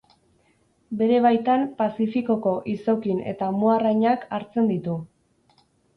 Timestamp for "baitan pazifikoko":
1.25-2.53